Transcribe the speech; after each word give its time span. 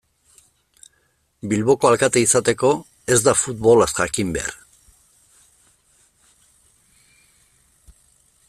Bilboko 1.51 1.89
alkate 1.89 2.23
izateko 2.27 2.71
ez 3.17 3.19
da 3.27 3.35
futbolaz 3.41 3.89
jakin 3.99 4.33
behar. 4.39 4.57